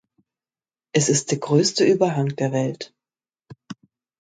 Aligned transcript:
Es 0.95 1.09
ist 1.09 1.29
der 1.29 1.37
größte 1.37 1.83
Überhang 1.85 2.29
der 2.35 2.51
Welt. 2.51 2.91